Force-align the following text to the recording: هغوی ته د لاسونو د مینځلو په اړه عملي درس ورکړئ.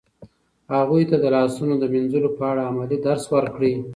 هغوی 0.75 1.03
ته 1.09 1.15
د 1.19 1.25
لاسونو 1.35 1.73
د 1.79 1.83
مینځلو 1.93 2.29
په 2.37 2.43
اړه 2.51 2.61
عملي 2.69 2.97
درس 3.05 3.23
ورکړئ. 3.35 3.73